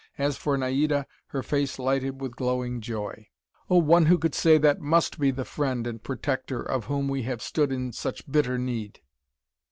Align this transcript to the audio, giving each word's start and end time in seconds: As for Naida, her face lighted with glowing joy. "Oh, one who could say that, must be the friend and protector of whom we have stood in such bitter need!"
As 0.17 0.35
for 0.35 0.57
Naida, 0.57 1.05
her 1.27 1.43
face 1.43 1.77
lighted 1.77 2.21
with 2.21 2.35
glowing 2.35 2.81
joy. 2.81 3.27
"Oh, 3.69 3.77
one 3.77 4.07
who 4.07 4.17
could 4.17 4.33
say 4.33 4.57
that, 4.57 4.81
must 4.81 5.19
be 5.19 5.29
the 5.29 5.45
friend 5.45 5.85
and 5.85 6.01
protector 6.01 6.63
of 6.63 6.85
whom 6.85 7.07
we 7.07 7.21
have 7.21 7.39
stood 7.43 7.71
in 7.71 7.91
such 7.93 8.27
bitter 8.27 8.57
need!" 8.57 9.01